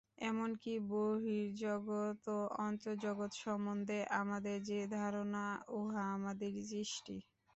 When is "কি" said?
0.61-0.73